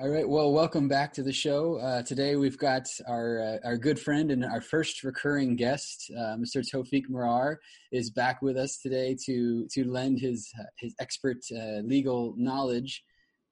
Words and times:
All 0.00 0.08
right. 0.08 0.26
Well, 0.26 0.50
welcome 0.50 0.88
back 0.88 1.12
to 1.12 1.22
the 1.22 1.32
show. 1.32 1.76
Uh, 1.76 2.02
today 2.02 2.34
we've 2.34 2.56
got 2.56 2.88
our 3.06 3.38
uh, 3.38 3.68
our 3.68 3.76
good 3.76 4.00
friend 4.00 4.30
and 4.30 4.42
our 4.42 4.62
first 4.62 5.04
recurring 5.04 5.56
guest, 5.56 6.10
uh, 6.16 6.36
Mr. 6.36 6.64
Tofik 6.66 7.10
Marar, 7.10 7.58
is 7.92 8.08
back 8.08 8.40
with 8.40 8.56
us 8.56 8.78
today 8.78 9.14
to 9.26 9.68
to 9.70 9.84
lend 9.84 10.18
his 10.18 10.50
his 10.78 10.94
expert 11.00 11.36
uh, 11.54 11.80
legal 11.84 12.32
knowledge. 12.38 13.04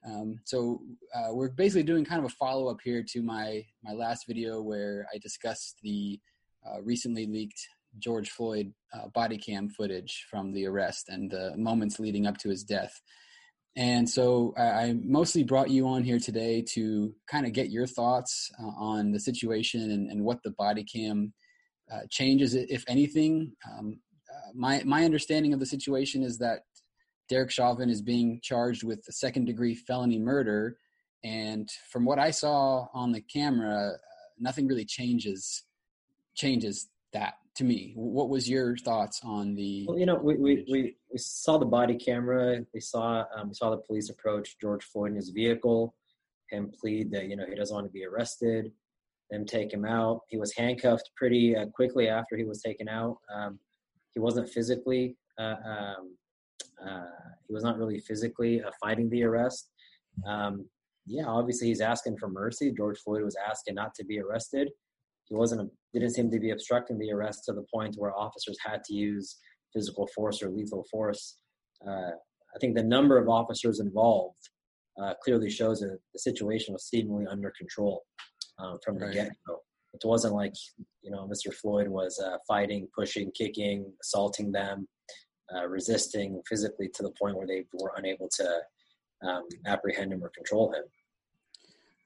Um, 0.06 0.40
so 0.44 0.80
uh, 1.14 1.34
we're 1.34 1.50
basically 1.50 1.82
doing 1.82 2.06
kind 2.06 2.24
of 2.24 2.24
a 2.24 2.34
follow 2.36 2.68
up 2.68 2.78
here 2.82 3.04
to 3.10 3.22
my 3.22 3.62
my 3.84 3.92
last 3.92 4.26
video 4.26 4.62
where 4.62 5.06
I 5.14 5.18
discussed 5.18 5.76
the 5.82 6.18
uh, 6.66 6.80
recently 6.80 7.26
leaked 7.26 7.60
George 7.98 8.30
Floyd 8.30 8.72
body 9.12 9.36
cam 9.36 9.68
footage 9.68 10.24
from 10.30 10.54
the 10.54 10.66
arrest 10.66 11.10
and 11.10 11.30
the 11.30 11.54
moments 11.58 12.00
leading 12.00 12.26
up 12.26 12.38
to 12.38 12.48
his 12.48 12.64
death. 12.64 13.02
And 13.78 14.10
so 14.10 14.52
I 14.58 14.96
mostly 15.04 15.44
brought 15.44 15.70
you 15.70 15.86
on 15.86 16.02
here 16.02 16.18
today 16.18 16.62
to 16.70 17.14
kind 17.30 17.46
of 17.46 17.52
get 17.52 17.70
your 17.70 17.86
thoughts 17.86 18.50
uh, 18.60 18.72
on 18.76 19.12
the 19.12 19.20
situation 19.20 19.92
and, 19.92 20.10
and, 20.10 20.24
what 20.24 20.42
the 20.42 20.50
body 20.50 20.82
cam 20.82 21.32
uh, 21.92 22.00
changes, 22.10 22.56
if 22.56 22.82
anything. 22.88 23.52
Um, 23.70 24.00
uh, 24.28 24.50
my 24.52 24.82
my 24.84 25.04
understanding 25.04 25.54
of 25.54 25.60
the 25.60 25.66
situation 25.66 26.24
is 26.24 26.38
that 26.38 26.62
Derek 27.28 27.52
Chauvin 27.52 27.88
is 27.88 28.02
being 28.02 28.40
charged 28.42 28.82
with 28.82 29.04
second 29.04 29.44
degree 29.44 29.76
felony 29.76 30.18
murder, 30.18 30.76
and 31.22 31.68
from 31.88 32.04
what 32.04 32.18
I 32.18 32.32
saw 32.32 32.88
on 32.92 33.12
the 33.12 33.20
camera, 33.20 33.92
uh, 33.92 33.96
nothing 34.40 34.66
really 34.66 34.86
changes 34.86 35.62
changes 36.34 36.88
that 37.12 37.34
to 37.58 37.64
me. 37.64 37.92
What 37.96 38.28
was 38.28 38.48
your 38.48 38.76
thoughts 38.76 39.20
on 39.24 39.54
the? 39.54 39.84
Well, 39.86 39.98
you 39.98 40.06
know, 40.06 40.14
we, 40.14 40.36
we, 40.36 40.64
we, 40.70 40.96
we 41.12 41.18
saw 41.18 41.58
the 41.58 41.66
body 41.66 41.96
camera. 41.96 42.60
We 42.72 42.80
saw 42.80 43.24
um, 43.36 43.48
we 43.48 43.54
saw 43.54 43.70
the 43.70 43.78
police 43.78 44.10
approach 44.10 44.56
George 44.60 44.84
Floyd 44.84 45.10
in 45.10 45.16
his 45.16 45.30
vehicle, 45.30 45.94
him 46.50 46.70
plead 46.80 47.10
that 47.10 47.28
you 47.28 47.36
know 47.36 47.44
he 47.48 47.56
doesn't 47.56 47.74
want 47.74 47.86
to 47.86 47.92
be 47.92 48.04
arrested. 48.04 48.72
Them 49.30 49.44
take 49.44 49.72
him 49.72 49.84
out. 49.84 50.20
He 50.28 50.38
was 50.38 50.54
handcuffed 50.54 51.10
pretty 51.16 51.54
uh, 51.54 51.66
quickly 51.66 52.08
after 52.08 52.36
he 52.36 52.44
was 52.44 52.62
taken 52.62 52.88
out. 52.88 53.18
Um, 53.34 53.58
he 54.14 54.20
wasn't 54.20 54.48
physically. 54.48 55.16
Uh, 55.38 55.56
um, 55.66 56.16
uh, 56.84 57.06
he 57.46 57.52
was 57.52 57.64
not 57.64 57.76
really 57.76 57.98
physically 57.98 58.62
uh, 58.62 58.70
fighting 58.80 59.10
the 59.10 59.24
arrest. 59.24 59.68
Um, 60.26 60.66
yeah, 61.06 61.26
obviously 61.26 61.68
he's 61.68 61.80
asking 61.80 62.18
for 62.18 62.28
mercy. 62.28 62.72
George 62.72 62.98
Floyd 63.00 63.22
was 63.22 63.36
asking 63.50 63.74
not 63.74 63.94
to 63.96 64.04
be 64.04 64.20
arrested 64.20 64.68
he 65.28 65.34
wasn't 65.34 65.70
didn't 65.92 66.10
seem 66.10 66.30
to 66.30 66.38
be 66.38 66.50
obstructing 66.50 66.98
the 66.98 67.12
arrest 67.12 67.44
to 67.46 67.52
the 67.52 67.64
point 67.72 67.94
where 67.96 68.16
officers 68.16 68.56
had 68.64 68.82
to 68.84 68.94
use 68.94 69.38
physical 69.74 70.08
force 70.14 70.42
or 70.42 70.50
lethal 70.50 70.84
force. 70.90 71.36
Uh, 71.86 72.10
I 72.54 72.58
think 72.60 72.74
the 72.74 72.82
number 72.82 73.18
of 73.18 73.28
officers 73.28 73.80
involved 73.80 74.48
uh, 75.00 75.14
clearly 75.22 75.50
shows 75.50 75.80
that 75.80 75.98
the 76.12 76.18
situation 76.18 76.72
was 76.72 76.88
seemingly 76.88 77.26
under 77.26 77.52
control 77.56 78.02
um, 78.58 78.78
from 78.84 78.98
the 78.98 79.06
right. 79.06 79.14
get 79.14 79.30
go. 79.46 79.60
It 79.94 80.06
wasn't 80.06 80.34
like 80.34 80.54
you 81.02 81.10
know 81.10 81.28
Mr. 81.28 81.52
Floyd 81.54 81.88
was 81.88 82.20
uh, 82.24 82.36
fighting, 82.46 82.88
pushing, 82.94 83.30
kicking, 83.32 83.90
assaulting 84.02 84.52
them, 84.52 84.86
uh, 85.54 85.66
resisting 85.66 86.42
physically 86.48 86.88
to 86.94 87.02
the 87.02 87.12
point 87.20 87.36
where 87.36 87.46
they 87.46 87.64
were 87.72 87.92
unable 87.96 88.28
to 88.36 88.60
um, 89.26 89.44
apprehend 89.66 90.12
him 90.12 90.22
or 90.22 90.30
control 90.30 90.72
him. 90.72 90.84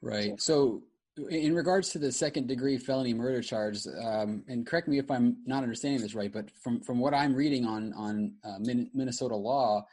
Right. 0.01 0.41
So 0.41 0.83
in 1.17 1.55
regards 1.55 1.91
to 1.91 1.99
the 1.99 2.11
second 2.11 2.47
degree 2.47 2.79
felony 2.79 3.13
murder 3.13 3.43
charge, 3.43 3.87
um, 4.03 4.43
and 4.49 4.67
correct 4.67 4.89
me 4.89 4.99
if 4.99 5.11
I'm 5.11 5.37
not 5.45 5.63
understanding 5.63 6.01
this 6.01 6.15
right, 6.15 6.33
but 6.33 6.51
from, 6.63 6.81
from 6.81 6.99
what 6.99 7.13
I'm 7.13 7.35
reading 7.35 7.67
on 7.67 7.93
on 7.93 8.35
uh, 8.45 8.59
Minnesota 8.95 9.37
law, 9.37 9.85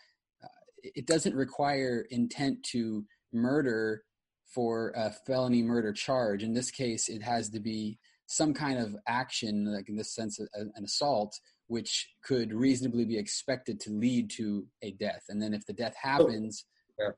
uh, 0.43 0.47
it 0.81 1.05
doesn't 1.05 1.35
require 1.35 2.07
intent 2.09 2.63
to 2.71 3.05
murder 3.33 4.03
for 4.45 4.93
a 4.95 5.11
felony 5.11 5.61
murder 5.61 5.91
charge. 5.91 6.41
In 6.41 6.53
this 6.53 6.71
case, 6.71 7.09
it 7.09 7.21
has 7.21 7.49
to 7.49 7.59
be 7.59 7.99
some 8.25 8.53
kind 8.53 8.79
of 8.79 8.95
action, 9.07 9.65
like 9.73 9.89
in 9.89 9.97
this 9.97 10.15
sense, 10.15 10.39
a, 10.39 10.45
an 10.53 10.83
assault, 10.85 11.37
which 11.67 12.09
could 12.23 12.53
reasonably 12.53 13.05
be 13.05 13.17
expected 13.17 13.79
to 13.81 13.91
lead 13.91 14.29
to 14.31 14.65
a 14.81 14.91
death. 14.91 15.23
And 15.27 15.41
then 15.41 15.53
if 15.53 15.65
the 15.65 15.73
death 15.73 15.95
happens, 16.01 16.65
yeah 16.97 17.09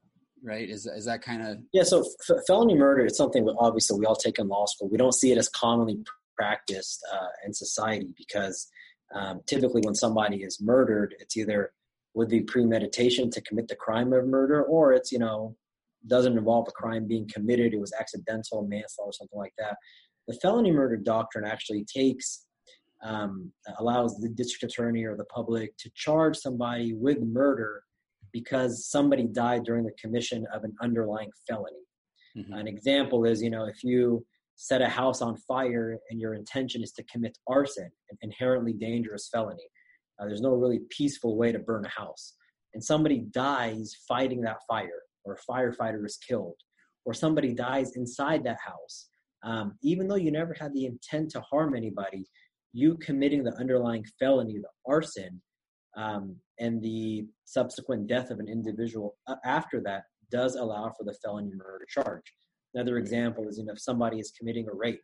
right? 0.43 0.69
Is 0.69 0.85
is 0.85 1.05
that 1.05 1.21
kind 1.21 1.41
of 1.41 1.57
yeah? 1.73 1.83
So 1.83 2.03
f- 2.29 2.39
felony 2.47 2.75
murder 2.75 3.05
is 3.05 3.17
something 3.17 3.45
that 3.45 3.55
obviously 3.59 3.99
we 3.99 4.05
all 4.05 4.15
take 4.15 4.39
in 4.39 4.47
law 4.47 4.65
school. 4.65 4.89
We 4.89 4.97
don't 4.97 5.13
see 5.13 5.31
it 5.31 5.37
as 5.37 5.49
commonly 5.49 5.99
practiced 6.37 7.05
uh, 7.13 7.27
in 7.45 7.53
society 7.53 8.09
because 8.17 8.67
um, 9.13 9.41
typically 9.45 9.81
when 9.83 9.95
somebody 9.95 10.37
is 10.37 10.61
murdered, 10.61 11.15
it's 11.19 11.37
either 11.37 11.73
with 12.13 12.29
the 12.29 12.41
premeditation 12.41 13.29
to 13.31 13.41
commit 13.41 13.67
the 13.67 13.75
crime 13.75 14.13
of 14.13 14.25
murder, 14.25 14.63
or 14.63 14.93
it's 14.93 15.11
you 15.11 15.19
know 15.19 15.55
doesn't 16.07 16.37
involve 16.37 16.67
a 16.67 16.71
crime 16.71 17.07
being 17.07 17.29
committed. 17.31 17.73
It 17.73 17.79
was 17.79 17.93
accidental 17.99 18.63
manslaughter 18.67 19.09
or 19.09 19.13
something 19.13 19.39
like 19.39 19.53
that. 19.57 19.77
The 20.27 20.33
felony 20.41 20.71
murder 20.71 20.97
doctrine 20.97 21.45
actually 21.45 21.85
takes 21.85 22.45
um, 23.03 23.51
allows 23.79 24.17
the 24.17 24.29
district 24.29 24.73
attorney 24.73 25.05
or 25.05 25.15
the 25.15 25.25
public 25.25 25.75
to 25.77 25.89
charge 25.95 26.37
somebody 26.37 26.93
with 26.93 27.19
murder 27.19 27.83
because 28.31 28.89
somebody 28.89 29.27
died 29.27 29.63
during 29.63 29.85
the 29.85 29.95
commission 30.01 30.45
of 30.53 30.63
an 30.63 30.75
underlying 30.81 31.29
felony. 31.47 31.85
Mm-hmm. 32.37 32.53
An 32.53 32.67
example 32.67 33.25
is, 33.25 33.41
you 33.41 33.49
know, 33.49 33.65
if 33.65 33.83
you 33.83 34.25
set 34.55 34.81
a 34.81 34.87
house 34.87 35.21
on 35.21 35.35
fire 35.35 35.97
and 36.09 36.19
your 36.19 36.33
intention 36.33 36.83
is 36.83 36.91
to 36.93 37.03
commit 37.03 37.37
arson, 37.47 37.89
an 38.09 38.17
inherently 38.21 38.73
dangerous 38.73 39.29
felony, 39.31 39.67
uh, 40.19 40.25
there's 40.27 40.41
no 40.41 40.51
really 40.51 40.81
peaceful 40.89 41.35
way 41.35 41.51
to 41.51 41.59
burn 41.59 41.85
a 41.85 41.89
house. 41.89 42.35
And 42.73 42.83
somebody 42.83 43.25
dies 43.31 43.95
fighting 44.07 44.41
that 44.41 44.57
fire, 44.67 45.01
or 45.25 45.35
a 45.35 45.51
firefighter 45.51 46.05
is 46.05 46.17
killed, 46.17 46.55
or 47.05 47.13
somebody 47.13 47.53
dies 47.53 47.95
inside 47.95 48.43
that 48.43 48.59
house. 48.63 49.07
Um, 49.43 49.73
even 49.81 50.07
though 50.07 50.15
you 50.15 50.31
never 50.31 50.53
had 50.53 50.73
the 50.73 50.85
intent 50.85 51.31
to 51.31 51.41
harm 51.41 51.75
anybody, 51.75 52.29
you 52.73 52.97
committing 52.97 53.43
the 53.43 53.55
underlying 53.55 54.05
felony, 54.19 54.59
the 54.59 54.69
arson, 54.89 55.41
um, 55.97 56.35
and 56.61 56.81
the 56.81 57.25
subsequent 57.45 58.07
death 58.07 58.29
of 58.29 58.39
an 58.39 58.47
individual 58.47 59.17
uh, 59.27 59.35
after 59.43 59.81
that 59.81 60.03
does 60.31 60.55
allow 60.55 60.93
for 60.97 61.03
the 61.03 61.15
felony 61.21 61.51
murder 61.55 61.85
charge. 61.89 62.23
Another 62.73 62.93
mm-hmm. 62.93 63.01
example 63.01 63.47
is 63.49 63.57
you 63.57 63.65
know, 63.65 63.73
if 63.73 63.81
somebody 63.81 64.19
is 64.19 64.31
committing 64.37 64.67
a 64.69 64.73
rape 64.73 65.01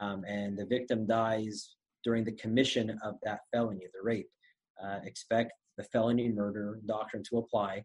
um, 0.00 0.24
and 0.24 0.58
the 0.58 0.66
victim 0.66 1.06
dies 1.06 1.76
during 2.02 2.24
the 2.24 2.32
commission 2.32 2.98
of 3.04 3.14
that 3.22 3.40
felony, 3.52 3.86
the 3.92 4.02
rape, 4.02 4.28
uh, 4.82 4.98
expect 5.04 5.52
the 5.76 5.84
felony 5.84 6.28
murder 6.28 6.80
doctrine 6.86 7.22
to 7.30 7.38
apply 7.38 7.82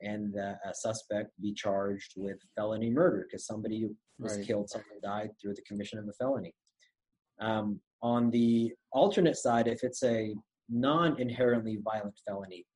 and 0.00 0.32
the 0.32 0.56
suspect 0.72 1.30
be 1.40 1.52
charged 1.52 2.14
with 2.16 2.38
felony 2.56 2.90
murder 2.90 3.26
because 3.28 3.46
somebody 3.46 3.88
was 4.18 4.36
right. 4.36 4.46
killed, 4.46 4.68
someone 4.68 4.98
died 5.02 5.30
through 5.40 5.54
the 5.54 5.62
commission 5.62 5.98
of 5.98 6.06
a 6.08 6.12
felony. 6.12 6.52
Um, 7.40 7.80
on 8.02 8.30
the 8.30 8.72
alternate 8.92 9.36
side, 9.36 9.68
if 9.68 9.84
it's 9.84 10.02
a 10.02 10.34
non 10.72 11.20
inherently 11.20 11.78
violent 11.82 12.18
felony. 12.26 12.66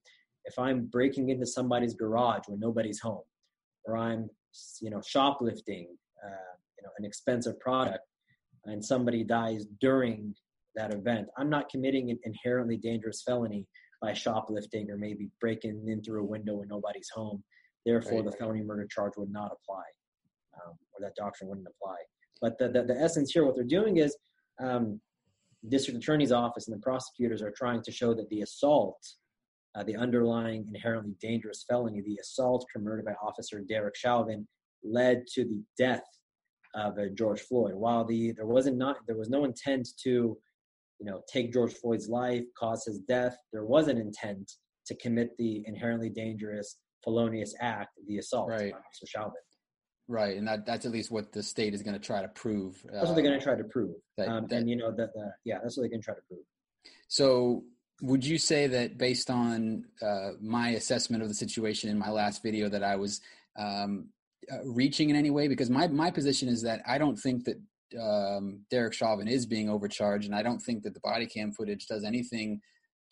If 0.45 0.59
I'm 0.59 0.87
breaking 0.87 1.31
into 1.31 1.47
somebody's 1.47 1.95
garage 1.95 2.43
when 2.47 2.61
nobody's 2.61 3.01
home, 3.01 3.25
or 3.85 3.97
I'm 3.97 4.29
you 4.81 4.91
know 4.91 5.01
shoplifting 5.05 5.89
uh, 6.25 6.55
you 6.79 6.85
know 6.85 6.91
an 6.99 7.05
expensive 7.05 7.59
product 7.59 8.05
and 8.65 8.85
somebody 8.85 9.25
dies 9.25 9.67
during 9.81 10.35
that 10.75 10.93
event, 10.93 11.29
I'm 11.39 11.49
not 11.49 11.69
committing 11.69 12.11
an 12.11 12.19
inherently 12.25 12.77
dangerous 12.77 13.23
felony 13.23 13.67
by 14.03 14.13
shoplifting 14.13 14.91
or 14.91 14.97
maybe 14.99 15.31
breaking 15.41 15.89
in 15.89 16.03
through 16.03 16.23
a 16.23 16.27
window 16.27 16.57
when 16.57 16.69
nobody's 16.69 17.09
home. 17.15 17.43
Therefore, 17.87 18.23
right. 18.23 18.31
the 18.31 18.37
felony 18.37 18.63
murder 18.63 18.87
charge 18.91 19.13
would 19.17 19.31
not 19.31 19.53
apply, 19.53 19.85
um, 20.55 20.75
or 20.93 21.01
that 21.01 21.15
doctrine 21.17 21.49
wouldn't 21.49 21.69
apply. 21.69 21.97
But 22.43 22.59
the, 22.59 22.69
the, 22.69 22.83
the 22.83 23.01
essence 23.01 23.31
here, 23.31 23.47
what 23.47 23.55
they're 23.55 23.65
doing 23.65 23.99
is 23.99 24.17
um, 24.61 25.01
district 25.69 25.99
attorney's 25.99 26.33
office 26.33 26.69
and 26.69 26.77
the 26.77 26.83
prosecutors 26.83 27.43
are 27.43 27.53
trying 27.57 27.83
to 27.83 27.93
show 27.93 28.15
that 28.15 28.29
the 28.29 28.43
assault, 28.43 28.99
uh, 29.75 29.83
the 29.83 29.97
underlying 29.97 30.65
inherently 30.69 31.15
dangerous 31.21 31.65
felony, 31.69 32.03
the 32.03 32.19
assault 32.21 32.67
committed 32.73 33.05
by 33.05 33.15
Officer 33.23 33.61
Derek 33.61 33.97
Chauvin, 33.97 34.47
led 34.85 35.27
to 35.35 35.45
the 35.45 35.63
death 35.79 36.05
of 36.75 36.99
uh, 36.99 37.07
George 37.15 37.41
Floyd. 37.41 37.75
While 37.75 38.05
the 38.05 38.33
there 38.33 38.47
wasn't 38.47 38.77
not 38.77 38.99
there 39.07 39.17
was 39.17 39.31
no 39.31 39.45
intent 39.45 39.89
to, 40.05 40.11
you 40.11 41.07
know, 41.07 41.23
take 41.31 41.53
George 41.53 41.75
Floyd's 41.75 42.09
life, 42.09 42.45
cause 42.59 42.85
his 42.85 43.01
death. 43.01 43.37
There 43.53 43.65
was 43.65 43.89
an 43.89 43.99
intent 43.99 44.53
to 44.87 44.95
commit 44.97 45.31
the 45.39 45.65
inherently 45.67 46.11
dangerous 46.11 46.77
felonious 47.03 47.55
act, 47.61 47.91
the 48.07 48.19
assault 48.19 48.51
right. 48.51 48.73
by 48.73 48.79
Officer 48.79 49.07
Chauvin. 49.07 49.33
Right, 50.09 50.37
and 50.37 50.47
that, 50.47 50.65
that's 50.67 50.87
at 50.87 50.93
least 50.93 51.11
what 51.11 51.33
the 51.33 51.43
state 51.43 51.75
is 51.75 51.83
going 51.83 51.95
to 51.95 52.05
try 52.05 52.23
to 52.23 52.29
prove. 52.29 52.81
That's 52.85 53.07
what 53.07 53.15
they're 53.15 53.25
going 53.25 53.39
to 53.39 53.41
uh, 53.41 53.55
try 53.55 53.57
to 53.57 53.65
prove. 53.65 53.97
That, 54.17 54.29
um, 54.29 54.47
that, 54.47 54.59
and 54.59 54.71
you 54.71 54.77
know 54.77 54.93
that, 54.93 55.13
the, 55.15 55.33
yeah, 55.45 55.59
that's 55.61 55.77
what 55.77 55.83
they're 55.83 55.91
going 55.91 56.01
to 56.01 56.05
try 56.05 56.15
to 56.15 56.21
prove. 56.29 56.45
So, 57.09 57.65
would 58.03 58.25
you 58.25 58.39
say 58.39 58.69
that 58.69 58.99
based 58.99 59.31
on 59.31 59.85
uh, 60.01 60.33
my 60.41 60.71
assessment 60.71 61.23
of 61.23 61.29
the 61.29 61.35
situation 61.35 61.91
in 61.91 61.99
my 61.99 62.11
last 62.11 62.43
video, 62.43 62.69
that 62.69 62.85
I 62.85 62.95
was 62.95 63.21
um, 63.59 64.11
uh, 64.53 64.65
reaching 64.65 65.11
in 65.11 65.17
any 65.17 65.31
way? 65.31 65.49
Because 65.49 65.71
my 65.71 65.89
my 65.89 66.13
position 66.13 66.49
is 66.49 66.63
that 66.63 66.83
I 66.87 66.99
don't 66.99 67.17
think 67.17 67.45
that 67.45 67.61
um, 68.01 68.61
Derek 68.71 68.93
Chauvin 68.93 69.27
is 69.27 69.45
being 69.45 69.69
overcharged, 69.69 70.27
and 70.27 70.37
I 70.37 70.43
don't 70.43 70.63
think 70.63 70.85
that 70.85 70.95
the 70.95 71.01
body 71.01 71.27
cam 71.27 71.51
footage 71.51 71.89
does 71.89 72.05
anything 72.05 72.61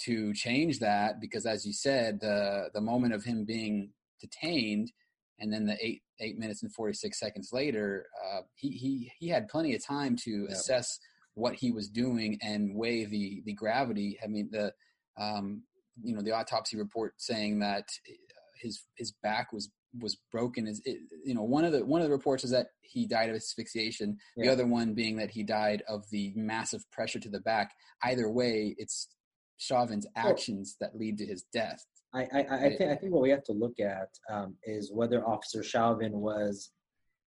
to 0.02 0.32
change 0.32 0.78
that. 0.78 1.20
Because, 1.20 1.44
as 1.44 1.66
you 1.66 1.72
said, 1.72 2.20
the 2.20 2.68
the 2.72 2.80
moment 2.80 3.14
of 3.14 3.24
him 3.24 3.44
being 3.44 3.90
detained 4.20 4.92
and 5.40 5.52
then 5.52 5.66
the 5.66 5.76
eight 5.84 6.02
eight 6.20 6.38
minutes 6.38 6.62
and 6.62 6.72
46 6.72 7.18
seconds 7.18 7.50
later, 7.52 8.06
uh, 8.24 8.40
he 8.54 8.70
he 8.70 9.12
he 9.18 9.28
had 9.28 9.48
plenty 9.48 9.74
of 9.74 9.84
time 9.84 10.16
to 10.24 10.46
yeah. 10.48 10.54
assess 10.54 10.98
what 11.34 11.54
he 11.54 11.72
was 11.72 11.88
doing 11.88 12.38
and 12.42 12.74
weigh 12.74 13.04
the 13.04 13.42
the 13.44 13.52
gravity. 13.52 14.18
I 14.22 14.26
mean 14.26 14.48
the 14.50 14.72
um, 15.20 15.62
you 16.02 16.14
know 16.14 16.22
the 16.22 16.32
autopsy 16.32 16.76
report 16.76 17.14
saying 17.18 17.60
that 17.60 17.88
uh, 18.08 18.12
his 18.60 18.84
his 18.96 19.12
back 19.22 19.52
was 19.52 19.70
was 20.00 20.16
broken 20.32 20.66
is 20.66 20.82
it, 20.84 20.98
you 21.24 21.34
know 21.34 21.42
one 21.42 21.64
of 21.64 21.72
the 21.72 21.84
one 21.84 22.00
of 22.00 22.08
the 22.08 22.12
reports 22.12 22.44
is 22.44 22.50
that 22.50 22.66
he 22.80 23.06
died 23.06 23.30
of 23.30 23.36
asphyxiation 23.36 24.16
yeah. 24.36 24.46
the 24.46 24.52
other 24.52 24.66
one 24.66 24.92
being 24.92 25.16
that 25.16 25.30
he 25.30 25.42
died 25.42 25.82
of 25.88 26.02
the 26.10 26.32
massive 26.34 26.82
pressure 26.90 27.20
to 27.20 27.28
the 27.28 27.40
back 27.40 27.70
either 28.02 28.28
way 28.28 28.74
it's 28.78 29.08
Chauvin's 29.56 30.06
actions 30.16 30.76
that 30.80 30.96
lead 30.96 31.16
to 31.18 31.26
his 31.26 31.44
death 31.52 31.84
I, 32.14 32.22
I, 32.32 32.38
I 32.66 32.76
think 32.76 32.90
I 32.90 32.94
think 32.94 33.12
what 33.12 33.22
we 33.22 33.30
have 33.30 33.44
to 33.44 33.52
look 33.52 33.80
at 33.80 34.08
um, 34.30 34.54
is 34.64 34.92
whether 34.92 35.26
Officer 35.26 35.62
Chauvin 35.62 36.12
was 36.12 36.70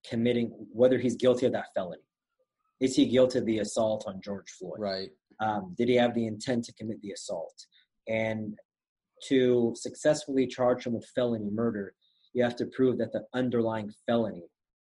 committing 0.07 0.51
whether 0.71 0.97
he's 0.97 1.15
guilty 1.15 1.45
of 1.45 1.51
that 1.53 1.73
felony. 1.75 2.01
Is 2.79 2.95
he 2.95 3.07
guilty 3.07 3.39
of 3.39 3.45
the 3.45 3.59
assault 3.59 4.05
on 4.07 4.21
George 4.21 4.49
Floyd? 4.51 4.79
Right. 4.79 5.09
Um, 5.39 5.75
did 5.77 5.89
he 5.89 5.95
have 5.95 6.13
the 6.13 6.25
intent 6.25 6.63
to 6.65 6.73
commit 6.73 7.01
the 7.01 7.11
assault? 7.11 7.53
And 8.07 8.55
to 9.27 9.73
successfully 9.75 10.47
charge 10.47 10.85
him 10.85 10.93
with 10.93 11.09
felony 11.15 11.49
murder, 11.51 11.93
you 12.33 12.43
have 12.43 12.55
to 12.57 12.67
prove 12.67 12.97
that 12.99 13.11
the 13.11 13.25
underlying 13.33 13.91
felony 14.05 14.43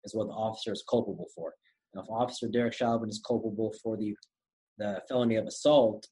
is 0.03 0.15
what 0.15 0.27
the 0.27 0.33
officer 0.33 0.73
is 0.73 0.83
culpable 0.89 1.27
for. 1.33 1.53
Now, 1.93 2.01
if 2.01 2.09
Officer 2.09 2.47
Derek 2.47 2.73
Chauvin 2.73 3.09
is 3.09 3.21
culpable 3.25 3.73
for 3.81 3.95
the 3.97 4.15
the 4.77 5.01
felony 5.07 5.37
of 5.37 5.45
assault, 5.45 6.05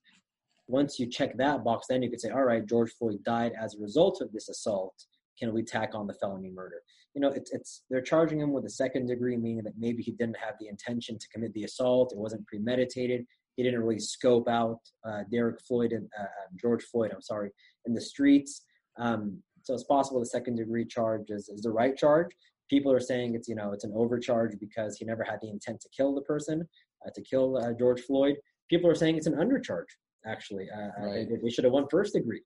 once 0.67 0.99
you 0.99 1.07
check 1.07 1.37
that 1.37 1.63
box, 1.63 1.87
then 1.89 2.01
you 2.01 2.09
could 2.09 2.21
say, 2.21 2.29
all 2.29 2.43
right, 2.43 2.65
George 2.65 2.91
Floyd 2.93 3.23
died 3.23 3.53
as 3.59 3.75
a 3.75 3.81
result 3.81 4.21
of 4.21 4.31
this 4.31 4.49
assault. 4.49 4.93
Can 5.37 5.53
we 5.53 5.63
tack 5.63 5.93
on 5.93 6.07
the 6.07 6.13
felony 6.13 6.51
murder? 6.51 6.81
You 7.15 7.21
know, 7.21 7.29
it's 7.29 7.51
it's 7.51 7.83
they're 7.89 8.01
charging 8.01 8.39
him 8.39 8.53
with 8.53 8.65
a 8.65 8.69
second 8.69 9.07
degree, 9.07 9.35
meaning 9.35 9.63
that 9.63 9.73
maybe 9.77 10.01
he 10.01 10.11
didn't 10.11 10.37
have 10.37 10.55
the 10.59 10.67
intention 10.67 11.17
to 11.19 11.27
commit 11.33 11.53
the 11.53 11.63
assault. 11.63 12.13
It 12.13 12.17
wasn't 12.17 12.47
premeditated. 12.47 13.25
He 13.55 13.63
didn't 13.63 13.81
really 13.81 13.99
scope 13.99 14.47
out 14.47 14.79
uh, 15.05 15.23
Derek 15.31 15.61
Floyd 15.61 15.91
and 15.91 16.07
uh, 16.19 16.23
um, 16.23 16.57
George 16.59 16.83
Floyd. 16.83 17.11
I'm 17.13 17.21
sorry, 17.21 17.51
in 17.85 17.93
the 17.93 18.01
streets. 18.01 18.63
Um, 18.97 19.39
so 19.63 19.73
it's 19.73 19.83
possible 19.83 20.19
the 20.19 20.25
second 20.25 20.55
degree 20.55 20.85
charge 20.85 21.29
is, 21.29 21.49
is 21.49 21.61
the 21.61 21.71
right 21.71 21.95
charge. 21.95 22.31
People 22.69 22.91
are 22.91 22.99
saying 22.99 23.35
it's 23.35 23.47
you 23.47 23.55
know 23.55 23.73
it's 23.73 23.83
an 23.83 23.93
overcharge 23.95 24.57
because 24.59 24.97
he 24.97 25.05
never 25.05 25.23
had 25.23 25.39
the 25.41 25.49
intent 25.49 25.81
to 25.81 25.89
kill 25.95 26.15
the 26.15 26.21
person, 26.21 26.67
uh, 27.05 27.09
to 27.13 27.21
kill 27.21 27.57
uh, 27.57 27.73
George 27.77 28.01
Floyd. 28.01 28.37
People 28.69 28.89
are 28.89 28.95
saying 28.95 29.17
it's 29.17 29.27
an 29.27 29.35
undercharge 29.35 29.91
actually. 30.25 30.67
Uh, 30.69 31.05
right. 31.05 31.27
they, 31.29 31.35
they, 31.43 31.49
should 31.49 31.63
have 31.63 31.73
won 31.73 31.85
first 31.89 32.13
degree 32.13 32.41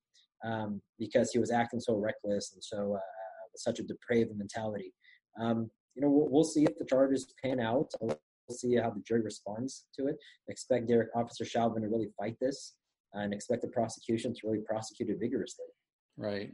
um, 0.45 0.81
because 1.00 1.31
he 1.31 1.39
was 1.39 1.51
acting 1.51 1.79
so 1.79 1.95
reckless 1.95 2.51
and 2.53 2.63
so 2.63 2.77
uh, 2.77 3.00
with 3.51 3.62
such 3.62 3.79
a 3.79 3.83
depraved 3.83 4.31
mentality. 4.35 4.94
Um, 5.39 5.69
you 5.95 6.01
know, 6.01 6.09
we'll, 6.09 6.29
we'll, 6.29 6.44
see 6.44 6.63
if 6.63 6.77
the 6.77 6.85
charges 6.85 7.33
pan 7.44 7.59
out. 7.59 7.89
We'll 8.01 8.18
see 8.51 8.75
how 8.75 8.91
the 8.91 9.01
jury 9.07 9.21
responds 9.21 9.85
to 9.97 10.07
it. 10.07 10.15
Expect 10.47 10.88
Derek 10.88 11.09
Officer 11.15 11.45
Chauvin 11.45 11.81
to 11.81 11.89
really 11.89 12.09
fight 12.18 12.38
this 12.39 12.75
and 13.13 13.33
expect 13.33 13.62
the 13.62 13.68
prosecution 13.69 14.33
to 14.33 14.39
really 14.44 14.63
prosecute 14.65 15.09
it 15.09 15.18
vigorously. 15.19 15.65
Right. 16.18 16.51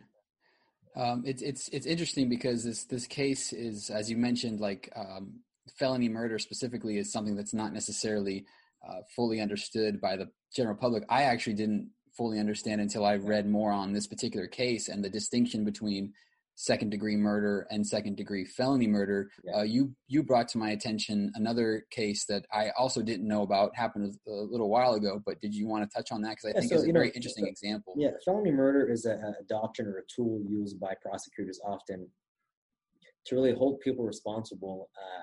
Um, 0.96 1.24
it's 1.26 1.42
it's 1.42 1.70
it's 1.70 1.88
interesting 1.88 2.30
because 2.30 2.64
this 2.64 2.86
this 2.86 3.08
case 3.08 3.52
is, 3.52 3.90
as 3.90 4.10
you 4.12 4.18
mentioned, 4.18 4.60
like 4.60 4.92
um, 4.96 5.40
felony 5.78 6.10
murder 6.10 6.38
specifically 6.38 6.98
is 6.98 7.12
something 7.12 7.36
that's 7.36 7.54
not 7.54 7.74
necessarily 7.74 8.46
uh, 8.88 9.02
fully 9.16 9.42
understood 9.42 10.02
by 10.02 10.16
the 10.16 10.30
general 10.56 10.76
public. 10.76 11.04
I 11.10 11.24
actually 11.24 11.54
didn't 11.54 11.90
fully 12.16 12.40
understand 12.40 12.82
until 12.82 13.06
I 13.06 13.16
read 13.16 13.50
more 13.50 13.72
on 13.72 13.94
this 13.94 14.08
particular 14.08 14.48
case 14.48 14.88
and 14.88 15.04
the 15.04 15.10
distinction 15.10 15.66
between 15.66 16.14
second 16.56 16.92
degree 16.92 17.16
murder 17.16 17.66
and 17.72 17.86
second 17.86 18.16
degree 18.16 18.46
felony 18.46 18.86
murder. 18.88 19.32
Yeah. 19.44 19.58
Uh, 19.58 19.64
you 19.64 19.96
you 20.08 20.22
brought 20.22 20.48
to 20.50 20.60
my 20.60 20.72
attention 20.72 21.32
another 21.34 21.86
case 21.90 22.26
that 22.26 22.46
I 22.54 22.70
also 22.78 23.02
didn't 23.02 23.28
know 23.28 23.42
about 23.42 23.76
happened 23.76 24.16
a, 24.28 24.32
little 24.32 24.70
while 24.70 24.94
ago. 24.94 25.20
But 25.26 25.42
did 25.42 25.56
you 25.56 25.68
want 25.68 25.90
to 25.90 25.96
touch 25.96 26.12
on 26.12 26.22
that 26.22 26.32
because 26.32 26.46
I 26.46 26.50
yeah, 26.50 26.60
think 26.60 26.70
so, 26.72 26.76
it's 26.80 26.88
a 26.88 26.92
very 26.92 27.08
know, 27.08 27.14
interesting 27.16 27.48
example. 27.48 27.96
Yeah, 27.98 28.12
felony 28.24 28.52
murder 28.52 28.88
is 28.92 29.06
a, 29.06 29.14
a 29.14 29.44
doctrine 29.50 29.88
or 29.88 29.98
a 29.98 30.04
tool 30.16 30.42
used 30.48 30.80
by 30.80 30.94
prosecutors 31.02 31.60
often 31.66 32.08
to 33.26 33.36
really 33.36 33.54
hold 33.54 33.80
people 33.80 34.06
responsible 34.06 34.90
uh, 34.96 35.22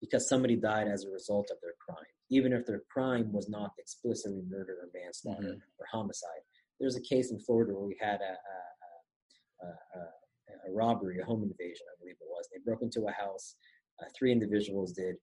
because 0.00 0.28
somebody 0.28 0.54
died 0.54 0.86
as 0.86 1.04
a 1.04 1.10
result 1.10 1.48
of 1.50 1.56
their 1.60 1.72
crime 1.84 2.04
even 2.30 2.52
if 2.52 2.66
their 2.66 2.82
crime 2.90 3.32
was 3.32 3.48
not 3.48 3.72
explicitly 3.78 4.42
murder 4.48 4.78
or 4.82 4.88
manslaughter 4.94 5.48
mm-hmm. 5.48 5.78
or 5.78 5.86
homicide. 5.90 6.42
There's 6.80 6.96
a 6.96 7.00
case 7.00 7.30
in 7.30 7.40
Florida 7.40 7.72
where 7.72 7.86
we 7.86 7.96
had 8.00 8.20
a, 8.20 9.66
a, 9.66 9.68
a, 9.68 10.68
a, 10.68 10.72
robbery, 10.72 11.18
a 11.20 11.24
home 11.24 11.42
invasion, 11.42 11.86
I 11.92 11.98
believe 12.00 12.16
it 12.20 12.28
was. 12.28 12.48
They 12.52 12.60
broke 12.64 12.82
into 12.82 13.06
a 13.06 13.12
house. 13.12 13.56
Uh, 14.00 14.06
three 14.16 14.30
individuals 14.30 14.92
did. 14.92 15.16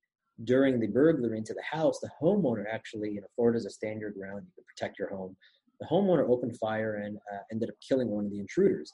During 0.43 0.79
the 0.79 0.87
burglary 0.87 1.37
into 1.37 1.53
the 1.53 1.63
house, 1.63 1.99
the 2.01 2.09
homeowner 2.21 2.65
actually, 2.69 3.11
you 3.11 3.21
know, 3.21 3.27
Florida 3.35 3.57
is 3.57 3.65
a 3.65 3.69
stand 3.69 4.01
your 4.01 4.11
ground. 4.11 4.43
You 4.45 4.51
can 4.55 4.65
protect 4.65 4.99
your 4.99 5.09
home. 5.09 5.37
The 5.79 5.87
homeowner 5.87 6.27
opened 6.29 6.57
fire 6.57 6.95
and 6.95 7.17
uh, 7.33 7.39
ended 7.51 7.69
up 7.69 7.75
killing 7.87 8.09
one 8.09 8.25
of 8.25 8.31
the 8.31 8.39
intruders. 8.39 8.91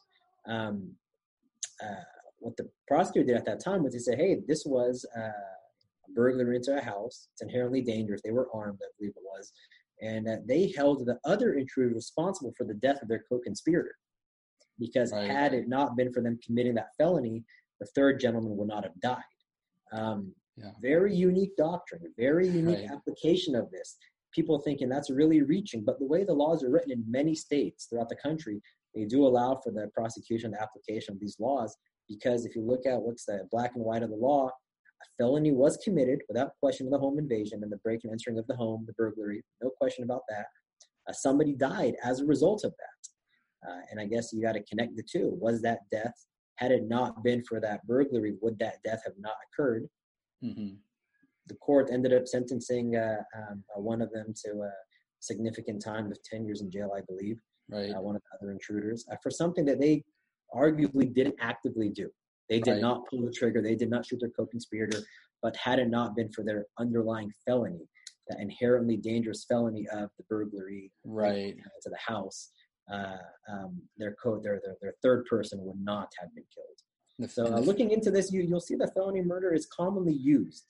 Um, 0.47 0.91
uh, 1.83 2.03
what 2.39 2.57
the 2.57 2.69
prosecutor 2.87 3.25
did 3.25 3.37
at 3.37 3.45
that 3.45 3.63
time 3.63 3.83
was 3.83 3.93
he 3.93 3.99
said, 3.99 4.19
"Hey, 4.19 4.37
this 4.47 4.65
was 4.65 5.05
uh, 6.03 6.13
burglary 6.13 6.55
into 6.55 6.77
a 6.77 6.81
house. 6.81 7.27
It's 7.33 7.41
inherently 7.41 7.81
dangerous. 7.81 8.21
They 8.23 8.31
were 8.31 8.49
armed, 8.53 8.79
I 8.81 8.89
believe 8.97 9.13
it 9.15 9.23
was. 9.23 9.51
And 10.01 10.27
uh, 10.27 10.37
they 10.47 10.73
held 10.75 11.05
the 11.05 11.19
other 11.25 11.53
intruder 11.53 11.93
responsible 11.93 12.53
for 12.57 12.65
the 12.65 12.73
death 12.75 13.01
of 13.01 13.07
their 13.07 13.23
co 13.29 13.39
conspirator. 13.39 13.95
Because 14.79 15.11
right. 15.11 15.29
had 15.29 15.53
it 15.53 15.67
not 15.67 15.95
been 15.95 16.11
for 16.11 16.21
them 16.21 16.39
committing 16.43 16.75
that 16.75 16.89
felony, 16.97 17.43
the 17.79 17.87
third 17.95 18.19
gentleman 18.19 18.57
would 18.57 18.67
not 18.67 18.83
have 18.83 18.99
died. 19.01 19.21
Um, 19.93 20.33
yeah. 20.57 20.71
Very 20.81 21.13
unique 21.13 21.55
doctrine, 21.57 22.01
very 22.17 22.47
unique 22.47 22.89
right. 22.89 22.91
application 22.91 23.55
of 23.55 23.69
this. 23.71 23.97
People 24.33 24.59
thinking 24.59 24.89
that's 24.89 25.09
really 25.09 25.41
reaching, 25.41 25.83
but 25.83 25.99
the 25.99 26.05
way 26.05 26.23
the 26.23 26.33
laws 26.33 26.63
are 26.63 26.69
written 26.69 26.91
in 26.91 27.03
many 27.07 27.35
states 27.35 27.85
throughout 27.85 28.09
the 28.09 28.15
country, 28.15 28.61
they 28.95 29.05
do 29.05 29.25
allow 29.25 29.59
for 29.63 29.71
the 29.71 29.89
prosecution, 29.93 30.51
the 30.51 30.61
application 30.61 31.13
of 31.13 31.19
these 31.19 31.37
laws. 31.39 31.75
Because 32.07 32.45
if 32.45 32.55
you 32.55 32.61
look 32.61 32.85
at 32.85 33.01
what's 33.01 33.25
the 33.25 33.47
black 33.51 33.71
and 33.75 33.83
white 33.83 34.03
of 34.03 34.09
the 34.09 34.15
law, 34.15 34.49
a 35.01 35.23
felony 35.23 35.51
was 35.51 35.77
committed 35.83 36.21
without 36.27 36.51
question 36.59 36.87
of 36.87 36.91
the 36.91 36.99
home 36.99 37.17
invasion 37.17 37.61
and 37.63 37.71
the 37.71 37.77
break 37.77 38.01
and 38.03 38.11
entering 38.11 38.37
of 38.37 38.47
the 38.47 38.55
home, 38.55 38.83
the 38.87 38.93
burglary, 38.93 39.43
no 39.61 39.69
question 39.69 40.03
about 40.03 40.21
that. 40.29 40.45
Uh, 41.09 41.13
somebody 41.13 41.53
died 41.53 41.95
as 42.03 42.19
a 42.19 42.25
result 42.25 42.63
of 42.63 42.71
that. 42.71 43.69
Uh, 43.69 43.81
and 43.91 43.99
I 43.99 44.05
guess 44.05 44.31
you 44.33 44.41
got 44.41 44.53
to 44.53 44.63
connect 44.63 44.95
the 44.95 45.03
two. 45.03 45.37
Was 45.39 45.61
that 45.61 45.79
death, 45.91 46.13
had 46.55 46.71
it 46.71 46.87
not 46.87 47.23
been 47.23 47.43
for 47.43 47.59
that 47.59 47.85
burglary, 47.85 48.35
would 48.41 48.57
that 48.59 48.77
death 48.83 49.01
have 49.05 49.13
not 49.19 49.35
occurred? 49.51 49.87
Mm-hmm. 50.43 50.75
The 51.47 51.55
court 51.55 51.89
ended 51.91 52.13
up 52.13 52.27
sentencing 52.27 52.95
uh, 52.95 53.17
um, 53.35 53.63
uh, 53.75 53.81
one 53.81 54.01
of 54.01 54.11
them 54.11 54.33
to 54.45 54.51
a 54.61 54.71
significant 55.19 55.83
time 55.83 56.07
of 56.07 56.17
10 56.23 56.45
years 56.45 56.61
in 56.61 56.71
jail, 56.71 56.91
I 56.95 57.01
believe. 57.01 57.39
Right. 57.69 57.91
Uh, 57.91 58.01
one 58.01 58.15
of 58.15 58.21
the 58.21 58.37
other 58.37 58.51
intruders 58.51 59.05
uh, 59.11 59.15
for 59.21 59.31
something 59.31 59.65
that 59.65 59.79
they 59.79 60.03
arguably 60.53 61.13
didn't 61.13 61.35
actively 61.39 61.89
do. 61.89 62.09
They 62.51 62.59
did 62.59 62.71
right. 62.73 62.81
not 62.81 63.07
pull 63.09 63.21
the 63.23 63.31
trigger. 63.31 63.61
They 63.61 63.75
did 63.75 63.89
not 63.89 64.05
shoot 64.05 64.19
their 64.19 64.29
co-conspirator. 64.29 64.99
But 65.41 65.55
had 65.55 65.79
it 65.79 65.89
not 65.89 66.17
been 66.17 66.29
for 66.33 66.43
their 66.43 66.65
underlying 66.77 67.31
felony, 67.47 67.87
that 68.27 68.39
inherently 68.41 68.97
dangerous 68.97 69.45
felony 69.47 69.87
of 69.87 70.09
the 70.17 70.25
burglary 70.29 70.91
right 71.05 71.55
to 71.81 71.89
the 71.89 71.97
house, 71.97 72.51
uh, 72.93 73.15
um, 73.49 73.81
their 73.97 74.15
co 74.21 74.39
their, 74.39 74.59
their 74.63 74.75
their 74.81 74.93
third 75.01 75.25
person 75.25 75.59
would 75.63 75.79
not 75.81 76.09
have 76.19 76.29
been 76.35 76.43
killed. 76.53 77.31
So 77.31 77.55
uh, 77.55 77.59
looking 77.59 77.91
into 77.91 78.11
this, 78.11 78.33
you 78.33 78.41
you'll 78.41 78.59
see 78.59 78.75
that 78.75 78.93
felony 78.93 79.21
murder 79.21 79.53
is 79.53 79.65
commonly 79.67 80.13
used 80.13 80.65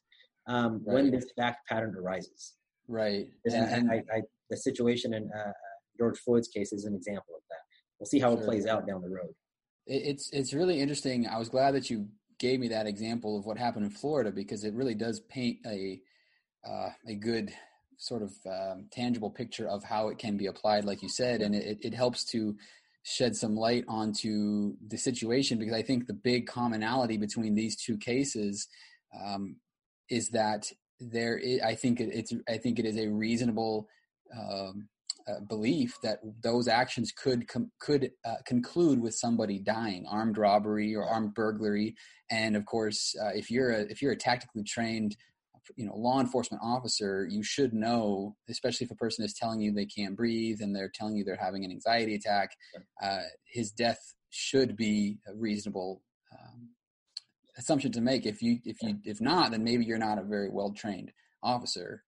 um, 0.47 0.83
right. 0.85 0.93
when 0.93 1.11
this 1.11 1.25
fact 1.35 1.67
pattern 1.67 1.95
arises. 1.97 2.53
Right. 2.87 3.27
And, 3.45 3.55
and 3.55 3.91
I, 3.91 4.03
I, 4.13 4.21
the 4.51 4.57
situation 4.57 5.15
in 5.15 5.29
uh, 5.35 5.51
George 5.97 6.19
Floyd's 6.19 6.47
case 6.47 6.73
is 6.73 6.85
an 6.85 6.93
example 6.93 7.33
of 7.35 7.41
that. 7.49 7.63
We'll 7.99 8.07
see 8.07 8.19
how 8.19 8.31
sure. 8.33 8.43
it 8.43 8.45
plays 8.45 8.67
out 8.67 8.85
down 8.85 9.01
the 9.01 9.09
road 9.09 9.33
it's 9.91 10.29
it's 10.31 10.53
really 10.53 10.79
interesting. 10.79 11.27
I 11.27 11.37
was 11.37 11.49
glad 11.49 11.71
that 11.75 11.89
you 11.89 12.07
gave 12.39 12.59
me 12.59 12.69
that 12.69 12.87
example 12.87 13.37
of 13.37 13.45
what 13.45 13.57
happened 13.57 13.85
in 13.85 13.91
Florida 13.91 14.31
because 14.31 14.63
it 14.63 14.73
really 14.73 14.95
does 14.95 15.19
paint 15.19 15.59
a 15.65 16.01
uh, 16.67 16.89
a 17.07 17.15
good 17.15 17.53
sort 17.97 18.23
of 18.23 18.31
um, 18.49 18.87
tangible 18.91 19.29
picture 19.29 19.67
of 19.67 19.83
how 19.83 20.07
it 20.07 20.17
can 20.17 20.37
be 20.37 20.47
applied, 20.47 20.85
like 20.85 21.03
you 21.03 21.09
said, 21.09 21.41
and 21.41 21.53
it, 21.53 21.77
it 21.81 21.93
helps 21.93 22.23
to 22.23 22.55
shed 23.03 23.35
some 23.35 23.55
light 23.55 23.83
onto 23.87 24.73
the 24.87 24.97
situation 24.97 25.59
because 25.59 25.73
I 25.73 25.83
think 25.83 26.07
the 26.07 26.13
big 26.13 26.47
commonality 26.47 27.17
between 27.17 27.53
these 27.53 27.75
two 27.75 27.97
cases 27.97 28.67
um, 29.19 29.57
is 30.09 30.29
that 30.29 30.71
there. 30.99 31.37
Is, 31.37 31.61
I 31.61 31.75
think 31.75 31.99
it, 31.99 32.09
it's 32.13 32.33
I 32.47 32.57
think 32.57 32.79
it 32.79 32.85
is 32.85 32.97
a 32.97 33.07
reasonable 33.07 33.87
um, 34.35 34.87
uh, 35.27 35.39
belief 35.47 35.97
that 36.03 36.19
those 36.43 36.67
actions 36.67 37.11
could 37.11 37.47
com- 37.47 37.71
could 37.79 38.11
uh, 38.25 38.35
conclude 38.45 39.01
with 39.01 39.13
somebody 39.15 39.59
dying, 39.59 40.05
armed 40.09 40.37
robbery 40.37 40.95
or 40.95 41.03
armed 41.03 41.33
burglary, 41.33 41.95
and 42.29 42.55
of 42.55 42.65
course, 42.65 43.15
uh, 43.21 43.31
if 43.33 43.49
you're 43.51 43.71
a 43.71 43.81
if 43.81 44.01
you're 44.01 44.13
a 44.13 44.17
tactically 44.17 44.63
trained, 44.63 45.15
you 45.75 45.85
know, 45.85 45.95
law 45.95 46.19
enforcement 46.19 46.61
officer, 46.63 47.27
you 47.29 47.43
should 47.43 47.73
know, 47.73 48.35
especially 48.49 48.85
if 48.85 48.91
a 48.91 48.95
person 48.95 49.23
is 49.25 49.33
telling 49.33 49.61
you 49.61 49.71
they 49.71 49.85
can't 49.85 50.15
breathe 50.15 50.61
and 50.61 50.75
they're 50.75 50.91
telling 50.93 51.15
you 51.15 51.23
they're 51.23 51.35
having 51.35 51.65
an 51.65 51.71
anxiety 51.71 52.15
attack, 52.15 52.51
uh, 53.01 53.21
his 53.45 53.71
death 53.71 53.99
should 54.29 54.75
be 54.75 55.19
a 55.27 55.33
reasonable. 55.35 56.01
Um, 56.31 56.69
assumption 57.57 57.91
to 57.91 58.01
make. 58.01 58.25
If 58.25 58.41
you 58.41 58.59
if 58.65 58.81
you 58.81 58.97
if 59.03 59.21
not, 59.21 59.51
then 59.51 59.63
maybe 59.63 59.85
you're 59.85 59.97
not 59.97 60.17
a 60.17 60.23
very 60.23 60.49
well 60.49 60.71
trained 60.71 61.11
officer. 61.43 62.03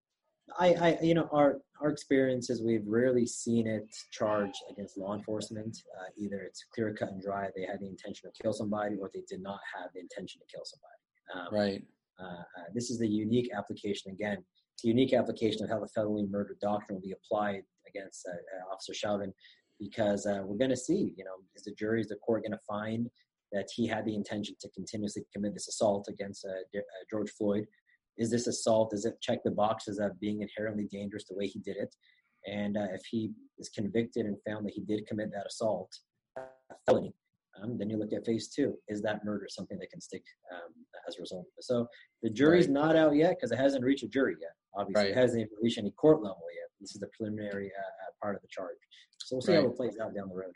I, 0.59 0.67
I, 0.73 0.97
you 1.01 1.13
know, 1.13 1.29
our 1.31 1.62
our 1.81 1.89
experiences, 1.89 2.62
we've 2.62 2.85
rarely 2.88 3.25
seen 3.25 3.67
it 3.67 3.88
charged 4.12 4.59
against 4.71 4.97
law 4.97 5.15
enforcement. 5.15 5.77
Uh, 6.00 6.09
either 6.17 6.41
it's 6.41 6.63
clear 6.73 6.93
cut 6.93 7.12
and 7.12 7.21
dry, 7.21 7.50
they 7.55 7.65
had 7.65 7.79
the 7.79 7.88
intention 7.88 8.29
to 8.29 8.41
kill 8.41 8.53
somebody, 8.53 8.95
or 9.01 9.09
they 9.13 9.23
did 9.27 9.41
not 9.41 9.59
have 9.75 9.89
the 9.93 10.00
intention 10.00 10.39
to 10.39 10.47
kill 10.53 10.63
somebody. 10.63 11.00
Um, 11.33 11.59
right. 11.59 11.83
Uh, 12.19 12.41
uh, 12.41 12.67
this 12.73 12.89
is 12.89 13.00
the 13.00 13.07
unique 13.07 13.50
application. 13.55 14.12
Again, 14.12 14.38
it's 14.73 14.85
a 14.85 14.88
unique 14.88 15.13
application 15.13 15.63
of 15.63 15.69
how 15.69 15.79
the 15.79 15.88
felony 15.88 16.27
murder 16.29 16.55
doctrine 16.62 16.95
will 16.95 17.01
be 17.01 17.13
applied 17.13 17.63
against 17.88 18.27
uh, 18.27 18.31
uh, 18.31 18.73
Officer 18.73 18.93
Chauvin, 18.93 19.33
because 19.79 20.25
uh, 20.25 20.41
we're 20.45 20.57
going 20.57 20.69
to 20.69 20.77
see, 20.77 21.13
you 21.17 21.25
know, 21.25 21.35
is 21.55 21.63
the 21.63 21.73
jury, 21.73 22.01
is 22.01 22.07
the 22.07 22.15
court 22.17 22.43
going 22.43 22.51
to 22.51 22.65
find 22.67 23.09
that 23.51 23.67
he 23.75 23.88
had 23.88 24.05
the 24.05 24.15
intention 24.15 24.55
to 24.62 24.69
continuously 24.69 25.23
commit 25.33 25.53
this 25.53 25.67
assault 25.67 26.07
against 26.07 26.47
George 27.09 27.29
Floyd? 27.31 27.65
Is 28.17 28.29
this 28.29 28.48
assault? 28.48 28.91
Does 28.91 29.05
it 29.05 29.20
check 29.22 29.39
the 29.43 29.51
boxes 29.51 30.00
of 30.00 30.20
being 30.20 30.41
inherently 30.41 30.88
dangerous 30.91 31.25
the 31.25 31.36
way 31.36 31.48
he 31.48 31.60
did 31.60 31.77
it? 31.77 31.96
And 32.46 32.77
uh, 32.77 32.88
if 32.93 33.01
he 33.10 33.32
is 33.58 33.70
convicted 33.70 34.25
and 34.25 34.38
found 34.48 34.65
that 34.65 34.74
he 34.74 34.82
did 34.82 35.08
commit 35.08 35.32
that 35.32 35.48
assault, 35.48 35.89
felony, 36.86 37.13
um, 37.62 37.77
then 37.77 37.89
you 37.89 37.98
look 37.98 38.13
at 38.13 38.25
phase 38.25 38.50
two. 38.50 38.75
Is 38.88 39.01
that 39.03 39.24
murder 39.24 39.46
something 39.50 39.77
that 39.79 39.89
can 39.91 40.01
stick 40.01 40.24
um, 40.53 40.74
as 41.08 41.17
a 41.17 41.22
result? 41.22 41.46
So 41.62 41.88
the 42.22 42.29
jury's 42.29 42.65
right. 42.65 42.74
not 42.74 42.96
out 42.96 43.15
yet 43.15 43.38
because 43.38 43.51
it 43.51 43.60
hasn't 43.60 43.84
reached 43.84 44.03
a 44.03 44.08
jury 44.08 44.36
yet. 44.41 44.51
Obviously, 44.75 45.03
right. 45.03 45.12
it 45.12 45.17
hasn't 45.17 45.41
even 45.41 45.51
reached 45.62 45.77
any 45.77 45.91
court 45.91 46.24
level 46.24 46.41
yet. 46.53 46.70
This 46.82 46.96
is 46.96 47.00
the 47.00 47.10
preliminary 47.15 47.72
uh, 47.77 47.82
uh 47.82 48.12
part 48.22 48.36
of 48.36 48.41
the 48.41 48.48
charge. 48.50 48.75
So 49.20 49.36
we'll 49.36 49.41
see 49.41 49.53
right. 49.53 49.62
how 49.62 49.70
it 49.70 49.77
plays 49.77 49.98
out 50.01 50.15
down 50.15 50.29
the 50.29 50.36
road. 50.36 50.53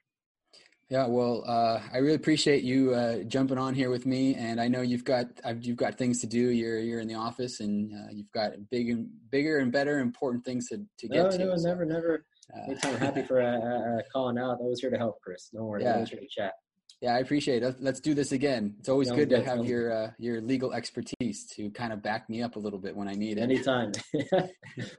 Yeah, 0.89 1.07
well, 1.07 1.43
uh, 1.45 1.81
I 1.91 1.97
really 1.97 2.15
appreciate 2.15 2.63
you 2.63 2.93
uh, 2.93 3.23
jumping 3.23 3.57
on 3.57 3.73
here 3.73 3.89
with 3.89 4.05
me, 4.05 4.35
and 4.35 4.61
I 4.61 4.69
know 4.69 4.81
you've 4.81 5.03
got 5.03 5.27
you've 5.59 5.75
got 5.75 5.97
things 5.97 6.21
to 6.21 6.27
do. 6.27 6.49
You're 6.49 6.79
you're 6.79 7.01
in 7.01 7.09
the 7.09 7.15
office, 7.15 7.59
and 7.59 7.93
uh, 7.93 8.11
you've 8.13 8.31
got 8.31 8.53
big 8.69 8.89
and 8.89 9.09
bigger 9.29 9.57
and 9.57 9.69
better 9.69 9.99
important 9.99 10.45
things 10.45 10.69
to, 10.69 10.77
to 10.99 11.07
get 11.09 11.23
no, 11.23 11.31
to. 11.31 11.37
No, 11.39 11.57
so, 11.57 11.67
never, 11.67 11.83
never. 11.83 12.25
Uh, 12.55 12.73
I'm 12.83 12.95
happy 12.95 13.21
for 13.27 13.41
uh, 13.41 13.57
uh, 13.57 14.01
calling 14.13 14.37
out. 14.37 14.59
I 14.61 14.63
was 14.63 14.79
here 14.79 14.89
to 14.89 14.97
help, 14.97 15.19
Chris. 15.21 15.49
Don't 15.53 15.65
worry, 15.65 15.83
yeah. 15.83 15.95
I 15.95 15.99
was 15.99 16.09
here 16.09 16.21
to 16.21 16.27
chat. 16.27 16.53
Yeah, 17.01 17.15
I 17.15 17.19
appreciate 17.19 17.63
it. 17.63 17.75
Let's 17.81 17.99
do 17.99 18.13
this 18.13 18.31
again. 18.31 18.75
It's 18.79 18.87
always 18.87 19.11
good 19.11 19.29
to 19.31 19.43
have 19.43 19.65
your 19.65 20.15
your 20.17 20.39
legal 20.39 20.71
expertise 20.71 21.45
to 21.57 21.69
kind 21.71 21.91
of 21.91 22.01
back 22.01 22.29
me 22.29 22.41
up 22.41 22.55
a 22.55 22.59
little 22.59 22.79
bit 22.79 22.95
when 22.95 23.09
I 23.09 23.13
need 23.13 23.37
it. 23.37 23.41
Anytime. 23.41 23.91
well, 24.31 24.49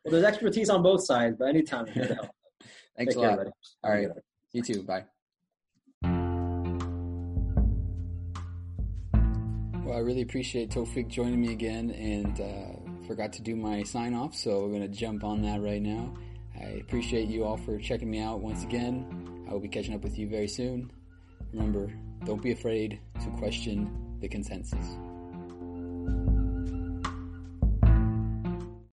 there's 0.04 0.24
expertise 0.24 0.68
on 0.68 0.82
both 0.82 1.06
sides, 1.06 1.36
but 1.38 1.48
anytime 1.48 1.86
I'm 1.86 1.92
here 1.94 2.08
to 2.08 2.14
help. 2.14 2.30
Thanks 2.94 3.14
Take 3.14 3.24
a 3.24 3.26
lot. 3.26 3.38
All 3.82 3.90
right. 3.90 4.08
You 4.52 4.62
too. 4.62 4.82
Bye. 4.82 5.04
Well, 9.88 9.96
I 9.96 10.00
really 10.00 10.20
appreciate 10.20 10.68
Tofik 10.68 11.08
joining 11.08 11.40
me 11.40 11.50
again 11.50 11.90
and 11.92 12.38
uh, 12.38 13.06
forgot 13.06 13.32
to 13.32 13.42
do 13.42 13.56
my 13.56 13.84
sign 13.84 14.12
off, 14.12 14.34
so 14.34 14.60
we're 14.60 14.68
going 14.68 14.82
to 14.82 14.88
jump 14.88 15.24
on 15.24 15.40
that 15.40 15.62
right 15.62 15.80
now. 15.80 16.12
I 16.60 16.82
appreciate 16.82 17.30
you 17.30 17.44
all 17.44 17.56
for 17.56 17.78
checking 17.78 18.10
me 18.10 18.20
out 18.20 18.40
once 18.40 18.64
again. 18.64 19.46
I 19.48 19.52
will 19.54 19.60
be 19.60 19.68
catching 19.68 19.94
up 19.94 20.02
with 20.02 20.18
you 20.18 20.28
very 20.28 20.46
soon. 20.46 20.92
Remember, 21.54 21.90
don't 22.26 22.42
be 22.42 22.52
afraid 22.52 23.00
to 23.24 23.30
question 23.38 24.18
the 24.20 24.28
consensus. 24.28 24.98